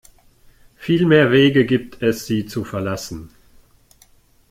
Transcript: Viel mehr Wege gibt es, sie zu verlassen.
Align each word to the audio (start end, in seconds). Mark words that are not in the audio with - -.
Viel 0.77 1.05
mehr 1.05 1.29
Wege 1.31 1.63
gibt 1.67 2.01
es, 2.01 2.25
sie 2.25 2.47
zu 2.47 2.63
verlassen. 2.65 3.29